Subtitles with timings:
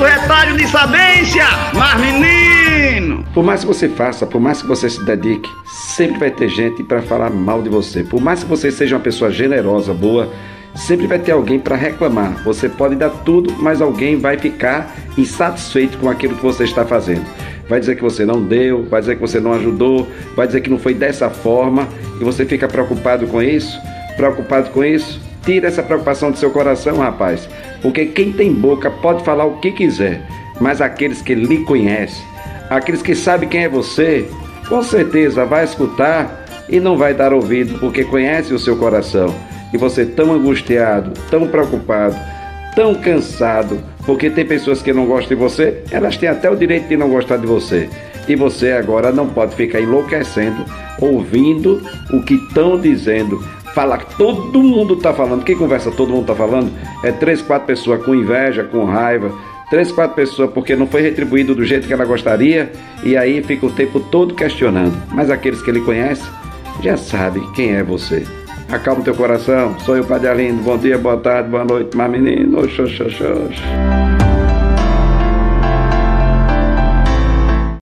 [0.00, 1.44] do retalho de sabência,
[1.74, 3.24] mas menino!
[3.34, 6.82] Por mais que você faça, por mais que você se dedique, sempre vai ter gente
[6.84, 8.02] para falar mal de você.
[8.02, 10.32] Por mais que você seja uma pessoa generosa, boa,
[10.74, 12.42] sempre vai ter alguém para reclamar.
[12.44, 17.26] Você pode dar tudo, mas alguém vai ficar insatisfeito com aquilo que você está fazendo.
[17.68, 20.70] Vai dizer que você não deu, vai dizer que você não ajudou, vai dizer que
[20.70, 21.86] não foi dessa forma
[22.20, 23.78] e você fica preocupado com isso?
[24.16, 25.29] Preocupado com isso?
[25.44, 27.48] Tira essa preocupação do seu coração, rapaz,
[27.80, 30.20] porque quem tem boca pode falar o que quiser,
[30.60, 32.22] mas aqueles que lhe conhecem,
[32.68, 34.28] aqueles que sabem quem é você,
[34.68, 39.34] com certeza vai escutar e não vai dar ouvido, porque conhece o seu coração.
[39.72, 42.16] E você tão angustiado, tão preocupado,
[42.74, 46.88] tão cansado, porque tem pessoas que não gostam de você, elas têm até o direito
[46.88, 47.88] de não gostar de você.
[48.28, 50.64] E você agora não pode ficar enlouquecendo,
[51.00, 53.42] ouvindo o que estão dizendo,
[53.74, 55.44] fala que todo mundo está falando.
[55.44, 56.70] Que conversa todo mundo está falando?
[57.02, 59.32] É três, quatro pessoas com inveja, com raiva,
[59.70, 62.72] três, quatro pessoas porque não foi retribuído do jeito que ela gostaria,
[63.02, 64.94] e aí fica o tempo todo questionando.
[65.12, 66.22] Mas aqueles que ele conhece
[66.82, 68.24] já sabem quem é você.
[68.70, 69.78] Acalma teu coração.
[69.80, 70.62] Sou eu, Padre Arlindo.
[70.62, 72.60] Bom dia, boa tarde, boa noite, mas menino.
[72.60, 74.29] Oxoxoxox.